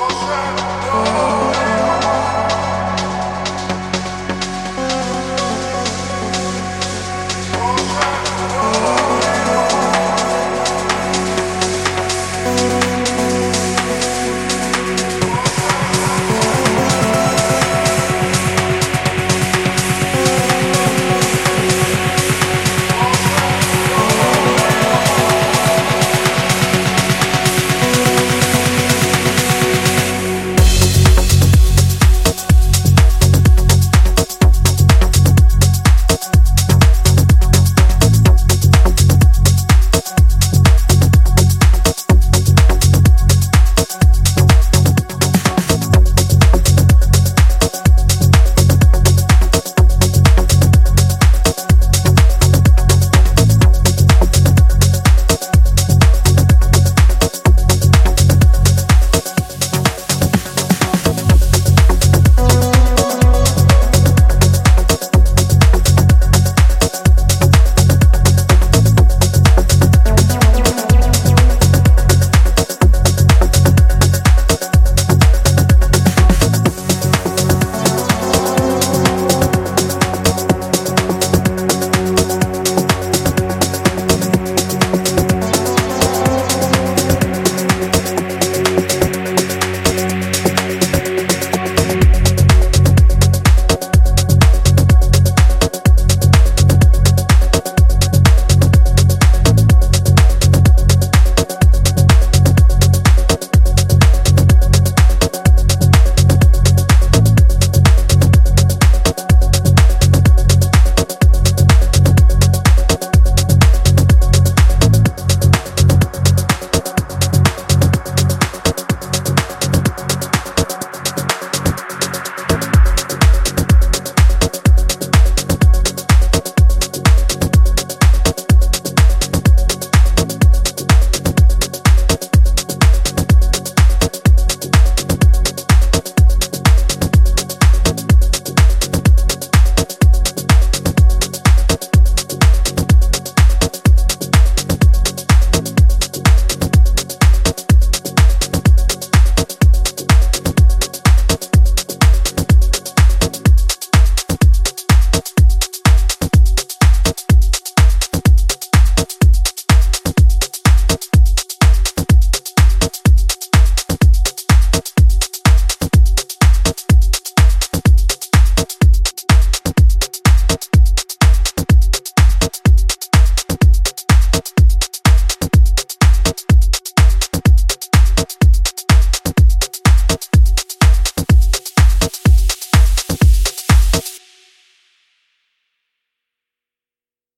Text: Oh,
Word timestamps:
Oh, 0.00 1.37